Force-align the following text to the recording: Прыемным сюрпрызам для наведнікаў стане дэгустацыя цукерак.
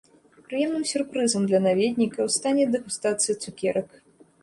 Прыемным 0.45 0.83
сюрпрызам 0.91 1.45
для 1.53 1.59
наведнікаў 1.67 2.35
стане 2.39 2.63
дэгустацыя 2.75 3.41
цукерак. 3.43 3.89